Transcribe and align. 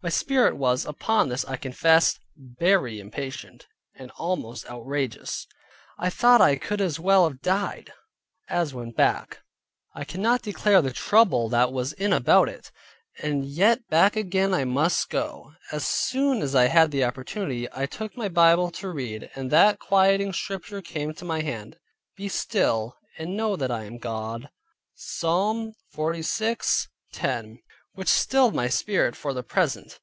My 0.00 0.10
spirit 0.10 0.56
was, 0.56 0.86
upon 0.86 1.28
this, 1.28 1.44
I 1.44 1.56
confess, 1.56 2.20
very 2.36 3.00
impatient, 3.00 3.66
and 3.96 4.12
almost 4.12 4.64
outrageous. 4.70 5.48
I 5.98 6.08
thought 6.08 6.40
I 6.40 6.54
could 6.54 6.80
as 6.80 7.00
well 7.00 7.28
have 7.28 7.42
died 7.42 7.92
as 8.48 8.72
went 8.72 8.94
back; 8.96 9.40
I 9.96 10.04
cannot 10.04 10.42
declare 10.42 10.80
the 10.82 10.92
trouble 10.92 11.48
that 11.48 11.62
I 11.62 11.72
was 11.72 11.94
in 11.94 12.12
about 12.12 12.48
it; 12.48 12.70
but 13.20 13.38
yet 13.42 13.88
back 13.88 14.14
again 14.14 14.54
I 14.54 14.64
must 14.64 15.10
go. 15.10 15.54
As 15.72 15.84
soon 15.84 16.42
as 16.42 16.54
I 16.54 16.68
had 16.68 16.92
the 16.92 17.02
opportunity, 17.02 17.66
I 17.72 17.86
took 17.86 18.16
my 18.16 18.28
Bible 18.28 18.70
to 18.70 18.90
read, 18.90 19.28
and 19.34 19.50
that 19.50 19.80
quieting 19.80 20.32
Scripture 20.32 20.80
came 20.80 21.12
to 21.14 21.24
my 21.24 21.40
hand, 21.42 21.76
"Be 22.16 22.28
still, 22.28 22.96
and 23.18 23.36
know 23.36 23.56
that 23.56 23.72
I 23.72 23.82
am 23.82 23.98
God" 23.98 24.48
(Psalm 24.94 25.74
46.10). 25.92 27.64
Which 27.94 28.06
stilled 28.08 28.54
my 28.54 28.68
spirit 28.68 29.16
for 29.16 29.34
the 29.34 29.42
present. 29.42 29.98